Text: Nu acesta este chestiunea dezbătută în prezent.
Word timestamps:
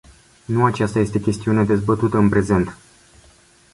Nu 0.45 0.65
acesta 0.65 0.99
este 0.99 1.19
chestiunea 1.19 1.63
dezbătută 1.63 2.17
în 2.17 2.29
prezent. 2.29 2.77